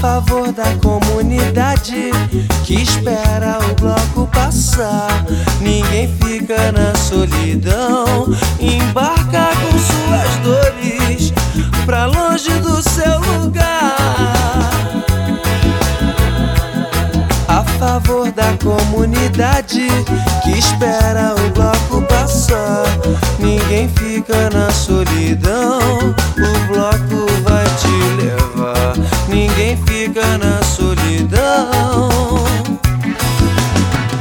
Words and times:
Favor 0.00 0.52
da 0.52 0.74
comunidade 0.76 2.10
que 2.64 2.82
espera 2.82 3.58
o 3.58 3.74
bloco 3.74 4.28
passar. 4.32 5.24
Ninguém 5.60 6.08
fica 6.22 6.72
na 6.72 6.94
solidão, 6.94 8.26
embarca 8.60 9.48
com 9.56 9.78
suas 9.78 10.36
dores 10.42 11.32
pra 11.84 12.06
longe 12.06 12.50
do 12.60 12.80
seu 12.82 13.18
lugar. 13.40 13.96
A 17.48 17.64
favor 17.78 18.30
da 18.30 18.56
comunidade 18.62 19.88
que 20.44 20.50
espera 20.50 21.34
o 21.34 21.50
bloco 21.50 22.02
passar. 22.02 22.84
Ninguém 23.38 23.88
fica 23.88 24.48
na 24.50 24.70
solidão, 24.70 25.78
o 26.36 26.72
bloco 26.72 27.26
vai 27.42 27.64
te 27.80 28.22
levar. 28.22 28.57
Ninguém 29.28 29.76
fica 29.86 30.38
na 30.38 30.62
solidão. 30.62 32.08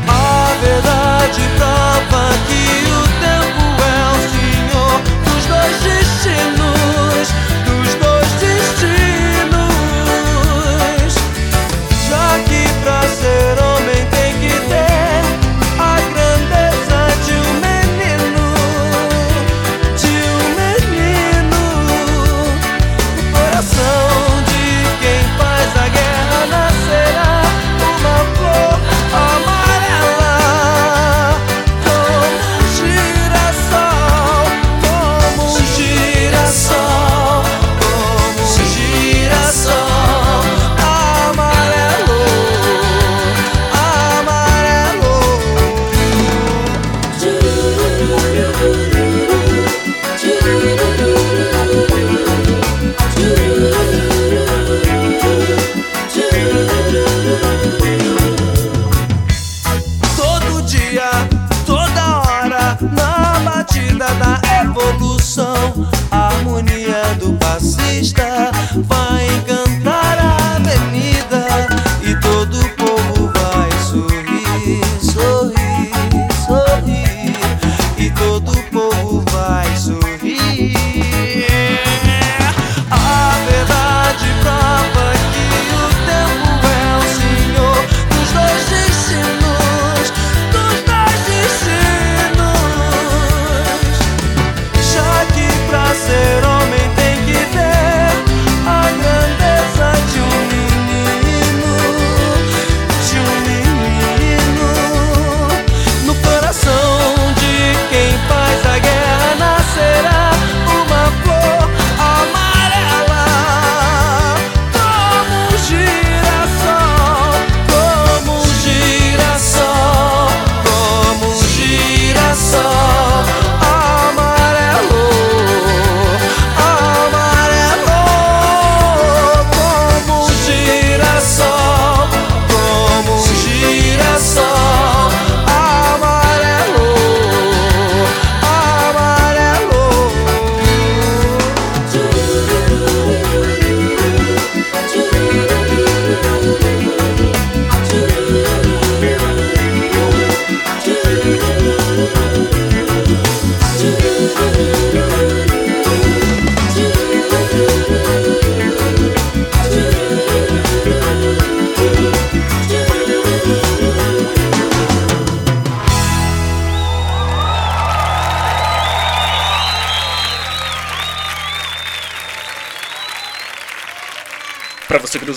A 0.07 0.53
verdade 0.61 1.41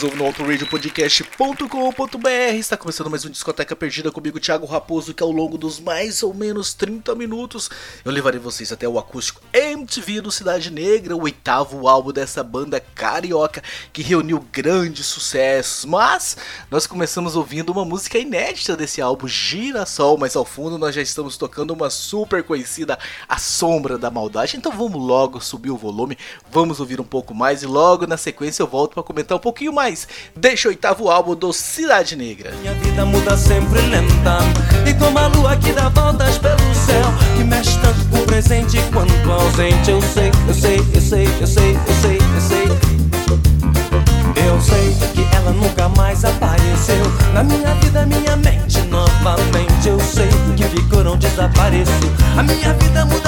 nos 0.01 0.05
ouve 0.05 0.17
no 0.17 0.25
autoradiopodcast.com.br, 0.25 2.55
está 2.55 2.77
começando 2.77 3.11
mais 3.11 3.25
um 3.27 3.31
Discoteca 3.31 3.77
Perdida 3.77 4.11
comigo, 4.11 4.41
Thiago 4.41 4.65
Raposo, 4.65 5.13
que 5.13 5.23
ao 5.23 5.31
longo 5.31 5.59
dos 5.59 5.79
mais 5.79 6.23
ou 6.23 6.33
menos 6.33 6.73
30 6.73 7.15
minutos 7.15 7.69
eu 8.03 8.11
levarei 8.11 8.41
vocês 8.41 8.73
até 8.73 8.89
o 8.89 8.99
acústico 8.99 9.43
MTV 9.53 10.23
do 10.23 10.33
Cidade 10.33 10.71
Negra, 10.71 11.15
o 11.15 11.25
oitavo 11.25 11.87
álbum 11.87 12.13
dessa 12.13 12.43
banda 12.43 12.81
carioca 12.81 13.63
que 13.93 14.03
reuniu 14.03 14.43
grandes 14.51 15.05
sucessos. 15.05 15.85
Mas 15.85 16.39
nós 16.71 16.87
começamos 16.87 17.37
ouvindo 17.37 17.71
uma 17.71 17.85
música 17.85 18.17
inédita 18.17 18.75
desse 18.77 19.03
álbum, 19.03 19.29
Girassol, 19.29 20.17
mas 20.17 20.35
ao 20.35 20.47
fundo 20.47 20.79
nós 20.79 20.95
já 20.95 21.03
estamos 21.03 21.37
tocando 21.37 21.73
uma 21.73 21.91
super 21.91 22.43
conhecida, 22.43 22.99
A 23.29 23.39
Sombra 23.39 23.99
da 23.99 24.11
Maldade. 24.11 24.57
Então 24.57 24.73
vamos 24.73 25.03
logo 25.03 25.41
subir 25.41 25.71
o 25.71 25.77
volume, 25.77 26.17
vamos 26.51 26.81
ouvir 26.81 27.03
um 27.03 27.05
pouco 27.05 27.35
mais 27.35 27.63
e 27.63 27.67
logo 27.67 28.07
na 28.07 28.17
sequência 28.17 28.63
eu 28.63 28.67
volto 28.67 28.95
para 28.95 29.03
comentar 29.03 29.37
um 29.37 29.41
pouquinho 29.41 29.75
mais 29.75 29.90
deste 30.37 30.69
oitavo 30.69 31.11
álbum 31.11 31.35
do 31.35 31.53
Cidade 31.53 32.17
Negra. 32.17 32.53
Minha 32.61 32.75
vida 32.75 33.05
muda 33.05 33.37
sempre 33.37 33.81
lenta 33.83 34.39
E 34.87 34.95
como 34.95 35.19
a 35.19 35.27
lua 35.29 35.57
que 35.57 35.73
dá 35.73 35.89
voltas 35.89 36.39
pelo 36.39 36.59
céu 36.75 37.07
Que 37.37 37.45
mexe 37.45 37.77
tanto 37.79 38.05
com 38.09 38.19
o 38.19 38.27
presente 38.27 38.79
quanto 38.93 39.13
ausente 39.31 39.91
Eu 39.91 40.01
sei, 40.03 40.31
eu 40.49 40.55
sei, 40.55 40.79
eu 40.95 41.01
sei, 41.01 41.27
eu 41.41 41.47
sei, 41.47 41.77
eu 41.77 41.95
sei, 42.01 42.19
eu 42.19 42.41
sei. 42.41 43.01
Eu 44.37 44.61
sei 44.61 44.97
que 45.15 45.37
ela 45.37 45.53
nunca 45.53 45.89
mais 45.91 46.25
apareceu. 46.25 47.03
Na 47.33 47.43
minha 47.43 47.75
vida, 47.77 48.05
minha 48.07 48.37
mente 48.37 48.81
novamente 48.83 49.89
Eu 49.89 50.01
sei 50.01 50.29
que 50.57 50.65
ficou, 50.65 51.05
não 51.05 51.17
desapareceu. 51.17 52.11
A 52.37 52.43
minha 52.43 52.73
vida 52.75 53.05
muda 53.05 53.20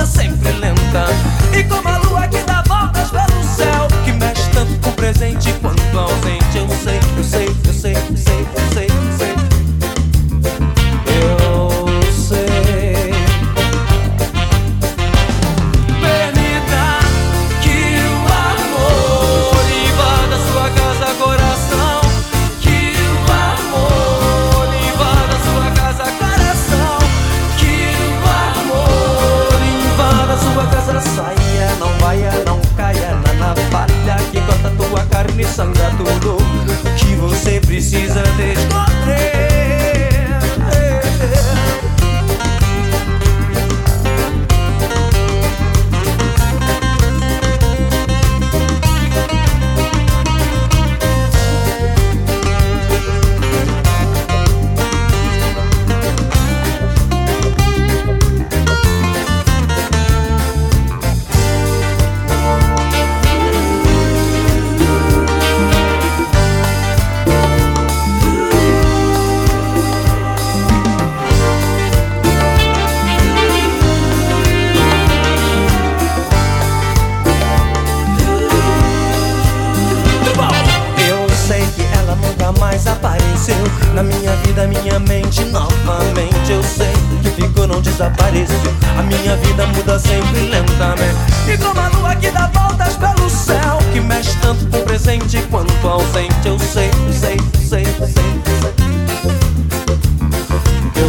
ausente 95.88 96.46
Eu 96.46 96.58
sei, 96.58 96.90
eu 97.06 97.12
sei, 97.12 97.34
eu 97.34 97.66
sei, 97.66 97.82
eu 97.82 98.06
sei, 98.06 98.24
eu 98.48 98.56
sei 98.56 98.92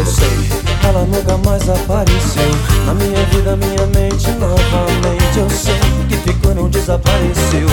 sei, 0.05 0.49
ela 0.87 1.05
nunca 1.05 1.37
mais 1.37 1.67
apareceu. 1.69 2.51
Na 2.85 2.93
minha 2.93 3.25
vida, 3.27 3.55
minha 3.55 3.85
mente 3.87 4.29
novamente 4.31 5.37
Eu 5.37 5.49
sei 5.49 5.79
que 6.09 6.17
ficou, 6.17 6.53
não 6.53 6.69
desapareceu. 6.69 7.67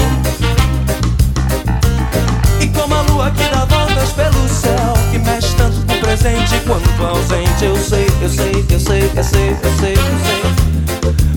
E 2.60 2.66
como 2.68 2.94
a 2.94 3.02
lua 3.02 3.30
que 3.30 3.44
dá 3.48 3.64
voltas 3.64 4.10
pelo 4.10 4.48
céu 4.48 4.92
Que 5.10 5.18
mexe 5.18 5.54
tanto 5.56 5.84
com 5.86 5.94
o 5.94 6.00
presente 6.00 6.60
quanto 6.66 7.06
ausente 7.06 7.64
Eu 7.64 7.76
sei, 7.76 8.06
eu 8.20 8.28
sei, 8.28 8.66
eu 8.70 8.78
sei, 8.78 9.10
eu 9.16 9.24
sei, 9.24 9.50
eu 9.50 9.78
sei, 9.78 9.94
eu 9.94 10.18
sei 10.20 10.40
Eu 11.02 11.29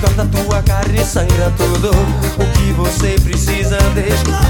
corta 0.00 0.24
tua 0.26 0.62
carne 0.62 1.04
sangra 1.04 1.52
tudo 1.56 1.90
O 1.90 2.58
que 2.58 2.72
você 2.72 3.16
precisa 3.22 3.76
descobrir 3.94 4.49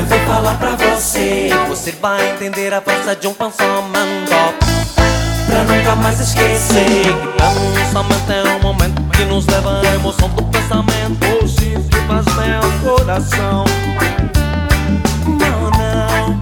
Eu 0.00 0.06
vou 0.06 0.18
falar 0.20 0.54
pra 0.54 0.76
você. 0.76 1.50
Você 1.68 1.92
vai 1.92 2.30
entender 2.30 2.72
a 2.72 2.80
força 2.80 3.14
de 3.14 3.26
um 3.26 3.34
pensamento 3.34 4.30
Pra 5.46 5.62
nunca 5.64 5.94
mais 5.96 6.18
esquecer 6.18 6.84
Que 7.04 7.78
pensamento 7.78 8.32
é 8.32 8.56
um 8.56 8.62
momento 8.62 9.02
que 9.10 9.24
nos 9.26 9.46
leva 9.46 9.82
à 9.82 9.94
emoção 9.94 10.30
do 10.30 10.42
pensamento. 10.44 11.26
Hoje 11.42 11.76
que 11.90 11.96
faz 12.08 12.24
meu 12.24 12.96
coração. 12.96 13.64
Não, 15.26 15.70
não. 15.70 16.40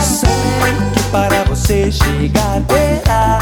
Sei 0.00 0.72
que 0.94 1.02
para 1.10 1.44
você 1.44 1.92
chegar 1.92 2.62
terá 2.62 3.38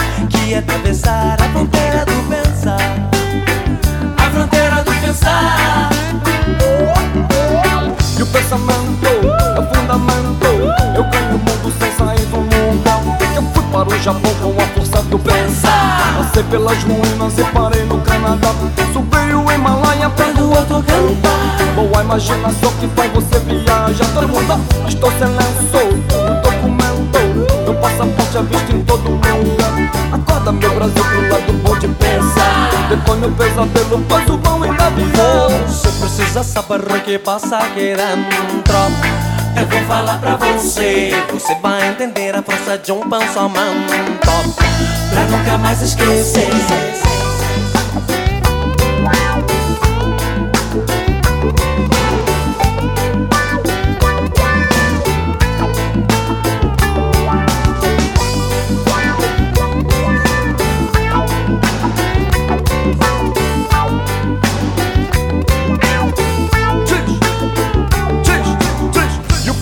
atravessar 0.56 1.36
a 1.40 1.48
fronteira 1.50 2.04
do 2.04 2.28
pensar. 2.28 2.78
A 4.16 4.30
fronteira 4.30 4.82
do 4.82 4.92
pensar. 5.00 5.90
E 8.16 8.22
o 8.22 8.26
pensamento 8.26 9.06
é 9.56 9.60
o 9.60 9.74
fundamento. 9.74 10.46
Eu 10.94 11.04
ganho 11.04 11.34
o 11.34 11.38
mundo 11.38 11.72
sem 11.78 11.92
sair 11.92 12.26
do 12.26 12.36
mundo. 12.36 12.84
Eu 13.34 13.42
fui 13.42 13.62
para 13.72 13.88
o 13.88 13.98
Japão 14.00 14.34
com 14.42 14.60
a 14.60 14.66
força 14.66 15.02
do 15.02 15.18
pensar. 15.18 16.14
Passei 16.18 16.42
pelas 16.44 16.82
ruínas 16.84 17.38
e 17.38 17.44
parei 17.52 17.84
no 17.84 17.98
Canadá. 18.00 18.54
Subi 18.92 19.34
o 19.34 19.50
Himalaia 19.50 20.08
para 20.10 20.40
o 20.40 20.50
outro 20.50 20.82
cantar 20.82 21.74
Boa 21.74 22.02
imaginação 22.02 22.72
que 22.78 22.86
faz 22.88 23.12
você 23.12 23.38
viajar. 23.40 24.06
Todo 24.14 24.28
mundo, 24.28 24.88
estou 24.88 25.10
sem 25.12 25.28
lenço 25.28 26.23
é 28.36 28.42
visto 28.42 28.74
em 28.74 28.82
todo 28.84 29.10
mundo 29.10 29.22
Acorda 30.12 30.52
meu 30.52 30.74
Brasil 30.74 31.04
pro 31.04 31.28
lado 31.28 31.52
bom 31.62 31.78
de 31.78 31.88
pensar 31.88 32.70
Depois 32.88 33.18
meu 33.20 33.30
pesadelo 33.32 34.04
faz 34.08 34.28
o 34.28 34.36
bom 34.38 34.64
e 34.64 34.76
da 34.76 34.90
vida 34.90 35.48
Você 35.66 35.88
precisa 36.00 36.42
saber 36.42 36.80
o 36.80 37.00
que 37.00 37.18
passa 37.18 37.58
aqui 37.58 37.94
dentro. 37.94 38.74
Eu 39.56 39.66
vou 39.66 39.80
falar 39.86 40.18
pra 40.18 40.36
você. 40.36 41.12
Você 41.32 41.54
vai 41.56 41.88
entender 41.88 42.34
a 42.34 42.42
força 42.42 42.76
de 42.76 42.90
um 42.90 43.08
pensamento. 43.08 43.92
Pra 45.10 45.24
nunca 45.24 45.58
mais 45.58 45.80
esquecer. 45.80 46.48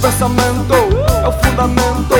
Pensamento 0.02 0.74
é 1.22 1.28
o 1.28 1.32
fundamento. 1.32 2.14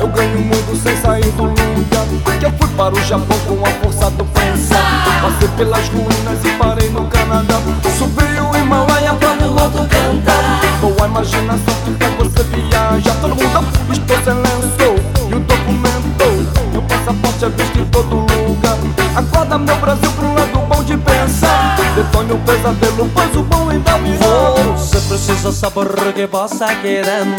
Eu 0.00 0.08
ganho 0.08 0.38
o 0.38 0.42
mundo 0.42 0.82
sem 0.82 0.96
sair 0.96 1.30
do 1.32 1.44
lugar 1.44 2.06
Que 2.38 2.46
eu 2.46 2.52
fui 2.52 2.68
para 2.76 2.94
o 2.94 3.04
Japão 3.04 3.38
com 3.46 3.64
a 3.64 3.70
força 3.80 4.10
do 4.10 4.24
pensar 4.24 5.20
Passei 5.22 5.48
pelas 5.56 5.88
ruínas 5.88 6.44
e 6.44 6.50
parei 6.58 6.90
no 6.90 7.06
Canadá. 7.06 7.60
Subi 7.96 8.24
o 8.24 8.56
Himalaia 8.56 9.14
para 9.14 9.46
o 9.46 9.52
outro 9.52 9.86
cantar 9.86 10.60
Boa 10.80 11.06
imaginação 11.06 11.74
que 11.84 11.92
faz 11.92 12.14
você 12.14 12.42
viaja 12.44 13.14
Todo 13.20 13.36
mundo 13.36 13.92
estou 13.92 14.16
sem 14.24 14.34
lenço 14.34 15.28
e 15.30 15.34
o 15.34 15.40
documento 15.40 16.72
Meu 16.72 16.82
passaporte 16.82 17.44
é 17.44 17.48
visto 17.50 17.78
em 17.78 17.84
todo 17.86 18.16
lugar. 18.16 18.78
Acorda 19.14 19.58
meu 19.58 19.76
Brasil 19.76 20.10
pro 20.12 20.34
lado 20.34 20.67
bom 20.78 20.84
de 20.84 20.96
pensar. 20.96 21.76
Detone 21.94 22.32
o 22.32 22.38
pesadelo, 22.38 23.10
pois 23.12 23.36
o 23.36 23.42
bom 23.42 23.70
ainda 23.70 23.98
virou 23.98 24.76
Você 24.76 25.00
precisa 25.00 25.52
saber 25.52 26.12
que 26.14 26.26
possa 26.26 26.66
querendo 26.76 27.36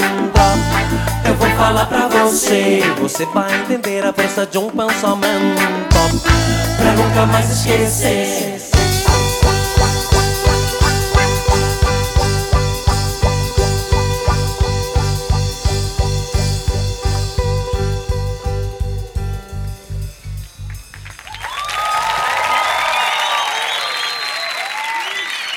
Eu 1.26 1.36
vou 1.36 1.50
falar 1.52 1.86
pra 1.86 2.08
você. 2.08 2.82
Você 3.02 3.26
vai 3.28 3.54
entender 3.62 4.06
a 4.06 4.14
força 4.14 4.46
de 4.46 4.58
um 4.58 4.70
pensamento. 4.70 5.62
Pra 6.78 6.92
nunca 6.94 7.26
mais 7.26 7.50
esquecer 7.50 8.59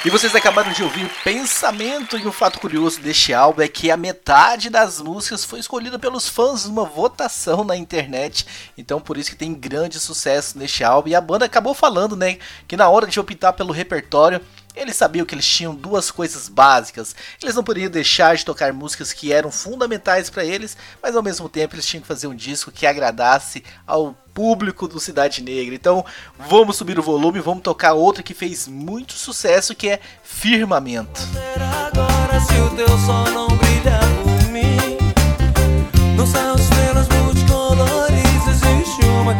E 0.05 0.11
vocês 0.11 0.35
acabaram 0.35 0.73
de 0.73 0.83
ouvir 0.83 1.09
Pensamento 1.23 2.19
e 2.19 2.27
o 2.27 2.33
fato 2.33 2.59
curioso 2.59 3.01
deste 3.01 3.33
álbum 3.33 3.63
é 3.63 3.69
que 3.69 3.89
a 3.89 3.97
metade 3.97 4.69
das 4.69 5.01
músicas 5.01 5.45
foi 5.45 5.61
escolhida 5.61 5.97
pelos 5.97 6.29
fãs 6.29 6.65
numa 6.65 6.85
votação 6.85 7.63
na 7.63 7.77
internet. 7.77 8.45
Então 8.77 9.01
por 9.01 9.17
isso 9.17 9.31
que 9.31 9.37
tem 9.37 9.55
grande 9.55 10.01
sucesso 10.01 10.59
neste 10.59 10.83
álbum. 10.83 11.09
E 11.09 11.15
a 11.15 11.21
banda 11.21 11.45
acabou 11.45 11.73
falando, 11.73 12.17
né, 12.17 12.39
que 12.67 12.77
na 12.77 12.89
hora 12.89 13.07
de 13.07 13.21
optar 13.21 13.53
pelo 13.53 13.73
repertório, 13.73 14.41
eles 14.75 14.97
sabiam 14.97 15.27
que 15.27 15.35
eles 15.35 15.47
tinham 15.47 15.75
duas 15.75 16.11
coisas 16.11 16.49
básicas. 16.49 17.15
Eles 17.43 17.55
não 17.55 17.65
poderiam 17.65 17.91
deixar 17.91 18.37
de 18.37 18.45
tocar 18.45 18.73
músicas 18.73 19.13
que 19.13 19.33
eram 19.33 19.51
fundamentais 19.51 20.31
para 20.31 20.45
eles, 20.45 20.77
mas 21.03 21.15
ao 21.15 21.23
mesmo 21.23 21.49
tempo 21.49 21.75
eles 21.75 21.87
tinham 21.87 22.03
que 22.03 22.09
fazer 22.09 22.27
um 22.27 22.35
disco 22.35 22.73
que 22.73 22.87
agradasse 22.87 23.63
ao 23.87 24.15
público 24.33 24.89
do 24.89 24.99
Cidade 24.99 25.43
Negra. 25.43 25.75
Então, 25.75 26.05
vamos 26.49 26.77
subir 26.77 26.99
o 26.99 27.03
volume, 27.03 27.41
vamos 27.41 27.63
tocar 27.63 27.93
outra 27.93 28.23
que 28.23 28.35
fez 28.35 28.67
muito 28.67 29.13
sucesso, 29.13 29.75
que 29.75 29.89
é 29.89 30.01
Firmamento. 30.23 31.21
Agora 31.87 32.41
se 32.41 32.55
o 32.55 32.71
teu 32.71 32.89
sol 32.99 33.31
não 33.31 33.49
brilha 33.49 34.01
por 34.23 34.49
mim 34.49 34.97
No 36.17 36.27
céu 36.27 36.55
estrelas 36.57 37.07
multicolores 37.09 38.49
Existe 38.49 39.05
uma 39.05 39.35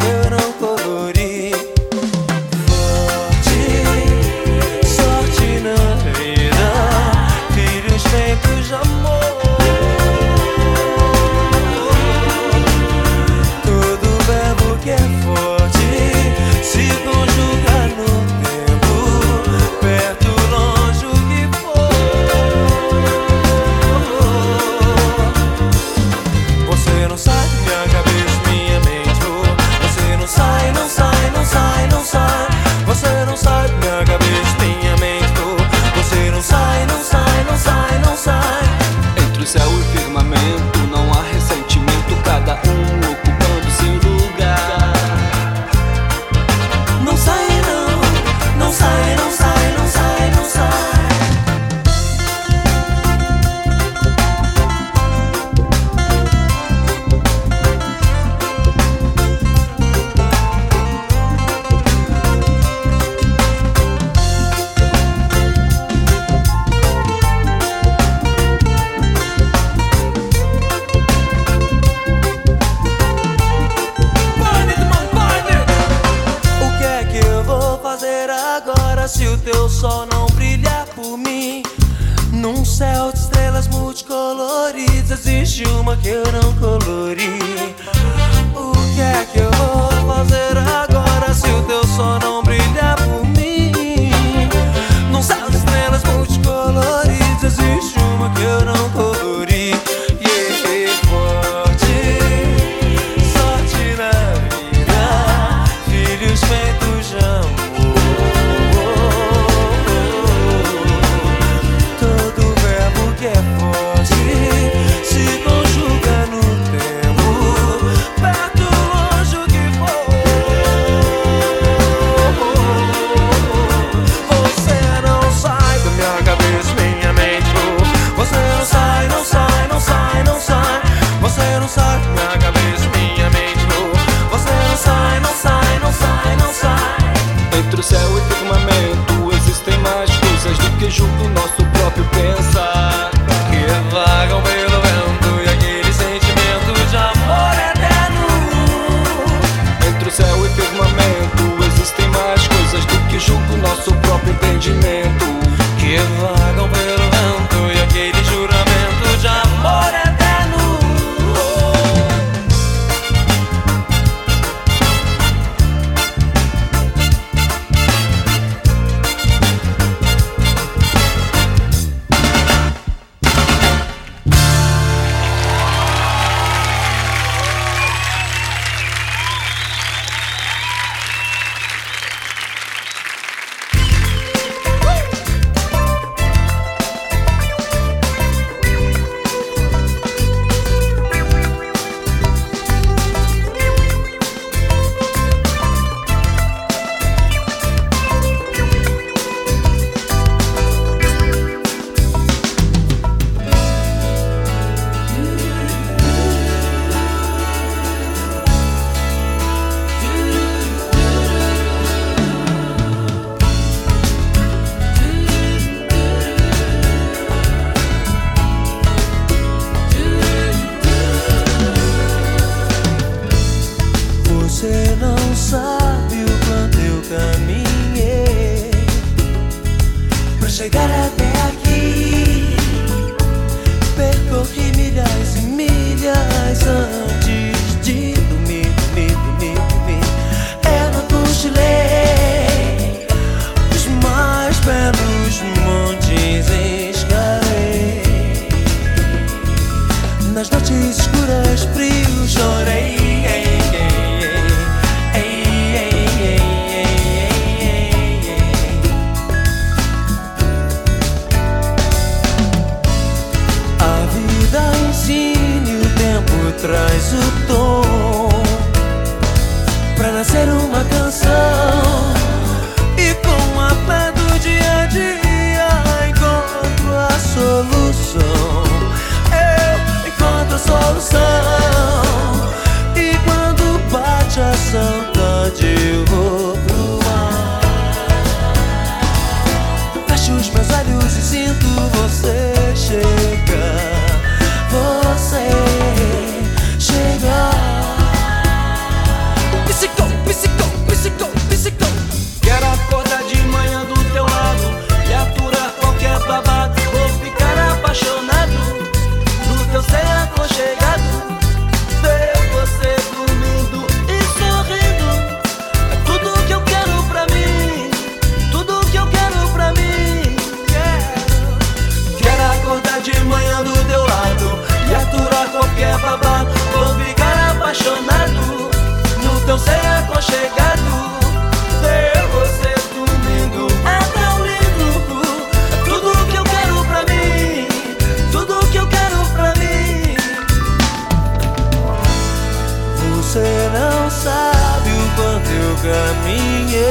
caminhei 345.83 346.81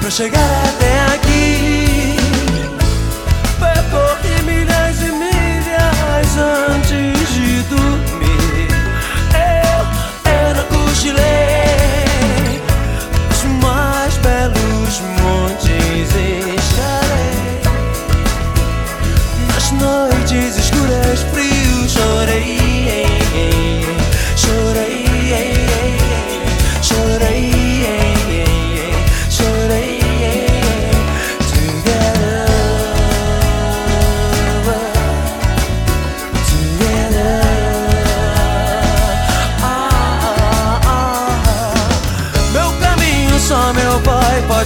pra 0.00 0.10
chegar 0.10 0.64
até 0.68 1.14
aqui. 1.14 1.29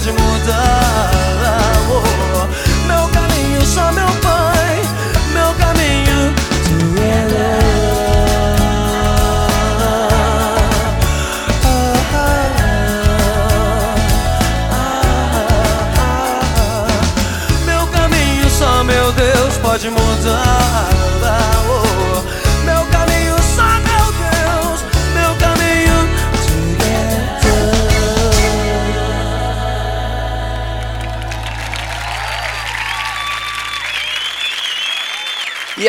Pode 0.05 0.11
mudar. 0.11 1.11
Oh, 1.89 2.87
meu 2.87 3.07
caminho 3.09 3.65
só 3.65 3.91
meu 3.91 4.05
pai. 4.05 4.24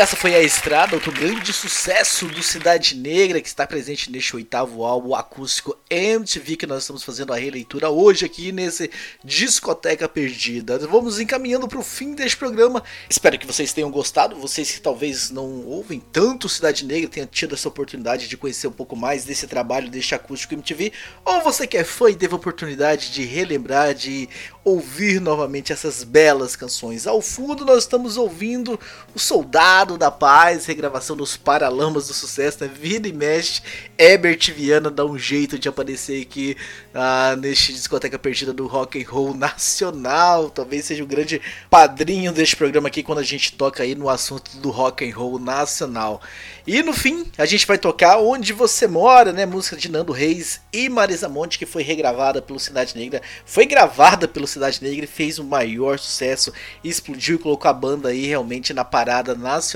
Essa 0.06 0.14
foi 0.14 0.36
a 0.36 0.40
Estrada, 0.40 0.94
outro 0.94 1.10
grande 1.10 1.52
sucesso 1.52 2.28
do 2.28 2.40
Cidade 2.40 2.94
Negra, 2.94 3.40
que 3.40 3.48
está 3.48 3.66
presente 3.66 4.08
neste 4.08 4.36
oitavo 4.36 4.84
álbum 4.84 5.16
acústico 5.16 5.76
MTV, 5.90 6.54
que 6.54 6.64
nós 6.64 6.84
estamos 6.84 7.02
fazendo 7.02 7.32
a 7.32 7.36
releitura 7.36 7.90
hoje 7.90 8.24
aqui 8.24 8.52
nesse 8.52 8.88
Discoteca 9.24 10.08
Perdida. 10.08 10.78
Vamos 10.86 11.18
encaminhando 11.18 11.66
para 11.66 11.80
o 11.80 11.82
fim 11.82 12.14
deste 12.14 12.36
programa. 12.36 12.84
Espero 13.10 13.36
que 13.36 13.48
vocês 13.48 13.72
tenham 13.72 13.90
gostado, 13.90 14.36
vocês 14.36 14.70
que 14.70 14.80
talvez 14.80 15.30
não 15.30 15.66
ouvem 15.66 15.98
tanto 16.12 16.48
Cidade 16.48 16.84
Negra, 16.84 17.10
tenham 17.10 17.26
tido 17.26 17.56
essa 17.56 17.66
oportunidade 17.66 18.28
de 18.28 18.36
conhecer 18.36 18.68
um 18.68 18.72
pouco 18.72 18.94
mais 18.94 19.24
desse 19.24 19.48
trabalho, 19.48 19.90
deste 19.90 20.14
acústico 20.14 20.54
MTV, 20.54 20.92
ou 21.24 21.42
você 21.42 21.66
que 21.66 21.76
é 21.76 21.82
fã 21.82 22.08
e 22.08 22.14
teve 22.14 22.32
a 22.32 22.36
oportunidade 22.36 23.10
de 23.10 23.24
relembrar, 23.24 23.92
de 23.92 24.28
ouvir 24.62 25.20
novamente 25.20 25.72
essas 25.72 26.04
belas 26.04 26.54
canções. 26.54 27.08
Ao 27.08 27.20
fundo 27.20 27.64
nós 27.64 27.78
estamos 27.78 28.16
ouvindo 28.16 28.78
o 29.12 29.18
Soldado 29.18 29.95
da 29.96 30.10
Paz, 30.10 30.66
regravação 30.66 31.16
dos 31.16 31.36
Paralamas 31.36 32.08
do 32.08 32.14
Sucesso, 32.14 32.58
né? 32.60 32.70
Vida 32.72 33.08
e 33.08 33.12
mexe, 33.12 33.62
Herbert 33.98 34.52
Viana 34.54 34.90
dá 34.90 35.04
um 35.04 35.18
jeito 35.18 35.58
de 35.58 35.68
aparecer 35.68 36.22
aqui 36.22 36.56
ah, 36.94 37.36
neste 37.38 37.72
discoteca 37.72 38.18
perdida 38.18 38.52
do 38.52 38.66
rock 38.66 39.02
and 39.02 39.08
roll 39.08 39.34
nacional. 39.34 40.50
Talvez 40.50 40.84
seja 40.84 41.02
o 41.02 41.06
grande 41.06 41.40
padrinho 41.70 42.32
deste 42.32 42.56
programa 42.56 42.88
aqui 42.88 43.02
quando 43.02 43.18
a 43.18 43.24
gente 43.24 43.52
toca 43.52 43.82
aí 43.82 43.94
no 43.94 44.08
assunto 44.08 44.56
do 44.58 44.70
rock 44.70 45.08
and 45.08 45.14
roll 45.14 45.38
nacional. 45.38 46.20
E 46.66 46.82
no 46.82 46.92
fim, 46.92 47.24
a 47.38 47.46
gente 47.46 47.64
vai 47.64 47.78
tocar 47.78 48.18
Onde 48.18 48.52
Você 48.52 48.88
Mora, 48.88 49.32
né? 49.32 49.46
Música 49.46 49.76
de 49.76 49.88
Nando 49.88 50.12
Reis 50.12 50.60
e 50.72 50.88
Marisa 50.88 51.28
Monte, 51.28 51.58
que 51.58 51.66
foi 51.66 51.82
regravada 51.82 52.42
pelo 52.42 52.58
Cidade 52.58 52.96
Negra. 52.96 53.22
Foi 53.44 53.66
gravada 53.66 54.26
pelo 54.26 54.48
Cidade 54.48 54.82
Negra 54.82 55.04
e 55.04 55.08
fez 55.08 55.38
o 55.38 55.44
maior 55.44 55.98
sucesso. 55.98 56.52
Explodiu 56.82 57.36
e 57.36 57.38
colocou 57.38 57.70
a 57.70 57.72
banda 57.72 58.08
aí 58.08 58.26
realmente 58.26 58.74
na 58.74 58.84
parada 58.84 59.34
nacional. 59.34 59.75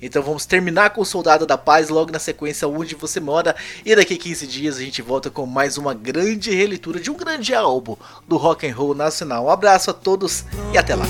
Então 0.00 0.22
vamos 0.22 0.46
terminar 0.46 0.90
com 0.90 1.00
o 1.00 1.04
Soldado 1.04 1.46
da 1.46 1.58
Paz, 1.58 1.88
logo 1.88 2.12
na 2.12 2.18
sequência 2.18 2.68
Onde 2.68 2.94
Você 2.94 3.20
Mora. 3.20 3.54
E 3.84 3.94
daqui 3.94 4.14
a 4.14 4.18
15 4.18 4.46
dias 4.46 4.76
a 4.76 4.80
gente 4.80 5.02
volta 5.02 5.30
com 5.30 5.46
mais 5.46 5.76
uma 5.78 5.94
grande 5.94 6.54
releitura 6.54 7.00
de 7.00 7.10
um 7.10 7.14
grande 7.14 7.54
álbum 7.54 7.96
do 8.26 8.36
rock 8.36 8.66
and 8.66 8.74
roll 8.74 8.94
nacional. 8.94 9.46
Um 9.46 9.50
abraço 9.50 9.90
a 9.90 9.94
todos 9.94 10.44
e 10.72 10.78
até 10.78 10.94
lá. 10.94 11.06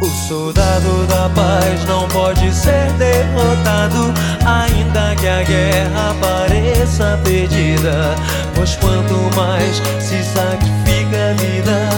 O 0.00 0.06
soldado 0.06 1.06
da 1.06 1.28
paz 1.30 1.84
não 1.86 2.06
pode 2.08 2.54
ser 2.54 2.90
derrotado, 2.98 4.14
ainda 4.46 5.14
que 5.16 5.26
a 5.26 5.42
guerra 5.42 6.14
pareça 6.20 7.18
perdida. 7.24 8.14
Pois 8.54 8.76
quanto 8.76 9.14
mais 9.36 9.76
se 10.00 10.22
sacrifica 10.22 11.30
a 11.30 11.34
vida, 11.34 11.88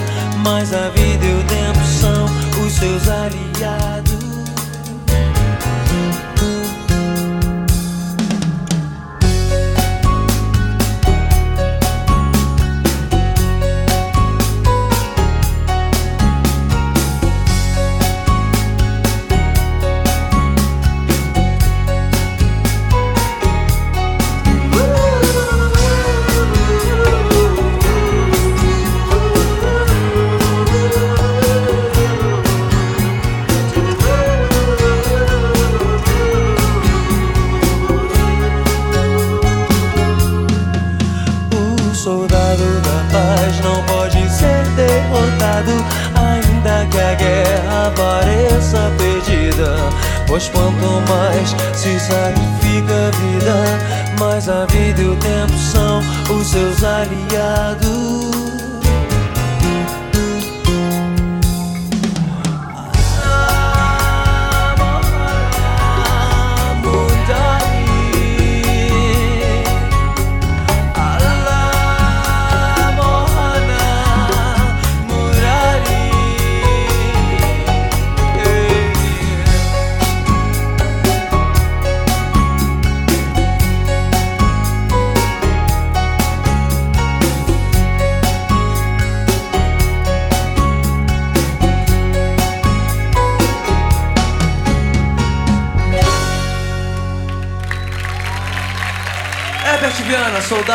mais 0.43 0.73
a 0.73 0.89
vida 0.91 1.10
são 2.81 2.97
os 2.97 3.09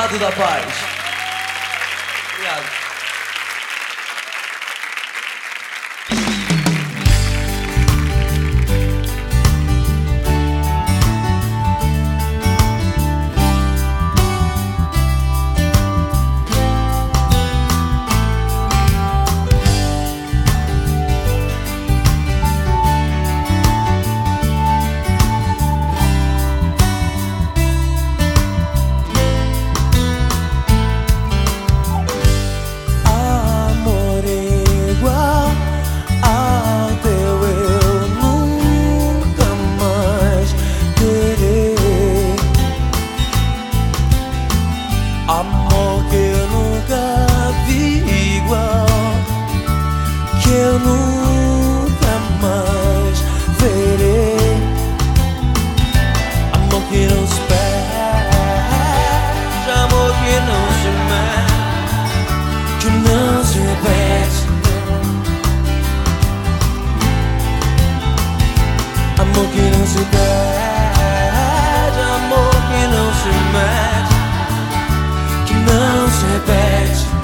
Soldado 0.05 0.19
da 0.19 0.31
paz. 0.33 0.84
Amor 69.25 69.47
que 69.47 69.61
não 69.61 69.85
se 69.87 69.99
perde, 70.05 71.99
amor 71.99 72.55
que 72.69 72.81
não 72.93 73.07
se 73.13 73.29
mede, 73.53 74.15
que 75.45 75.53
não 75.53 76.07
se 76.09 76.25
repete. 76.27 77.14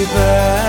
Lucifer 0.00 0.59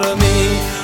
pra 0.00 0.16
mim. 0.16 0.79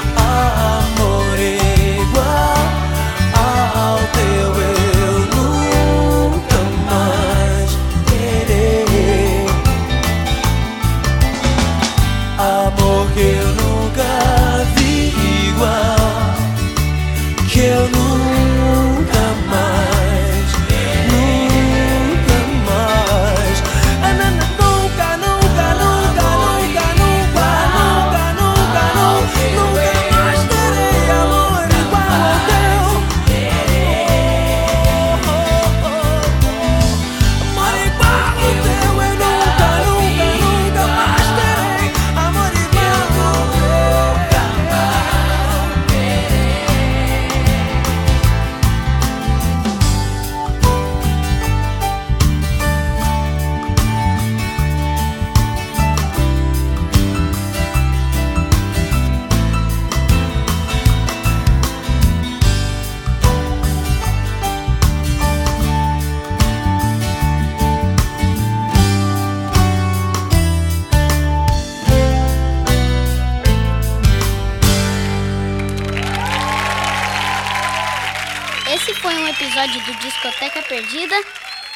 Perdida 80.77 81.17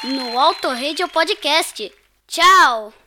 no 0.04 0.38
Auto 0.38 0.68
Radio 0.74 1.08
Podcast. 1.08 1.90
Tchau! 2.28 3.00